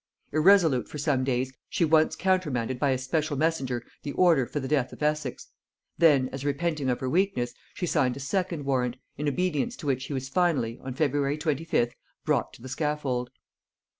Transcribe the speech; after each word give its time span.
Irresolute 0.31 0.89
for 0.89 0.97
some 0.97 1.23
days, 1.23 1.53
she 1.69 1.85
once 1.85 2.15
countermanded 2.15 2.79
by 2.79 2.89
a 2.89 2.97
special 2.97 3.37
messenger 3.37 3.83
the 4.01 4.13
order 4.13 4.47
for 4.47 4.59
the 4.59 4.67
death 4.67 4.91
of 4.91 5.03
Essex; 5.03 5.49
then, 5.95 6.27
as 6.31 6.43
repenting 6.43 6.89
of 6.89 7.01
her 7.01 7.07
weakness, 7.07 7.53
she 7.75 7.85
signed 7.85 8.17
a 8.17 8.19
second 8.19 8.65
warrant, 8.65 8.95
in 9.19 9.27
obedience 9.29 9.75
to 9.75 9.85
which 9.85 10.05
he 10.05 10.13
was 10.13 10.27
finally, 10.27 10.79
on 10.81 10.95
February 10.95 11.37
25th, 11.37 11.91
brought 12.25 12.51
to 12.53 12.63
the 12.63 12.69
scaffold. 12.69 13.29